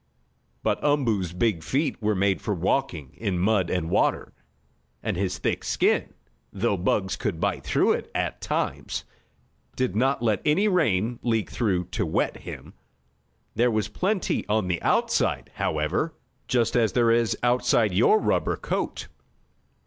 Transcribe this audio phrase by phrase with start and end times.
[0.63, 4.33] But Umboo's big feet were made for walking in mud and water,
[5.03, 6.15] and his thick skin,
[6.51, 9.05] though bugs could bite through it at times,
[9.75, 12.73] did not let any rain leak through to wet him.
[13.53, 16.15] There was plenty on the outside, however,
[16.47, 19.07] just as there is outside your rubber coat.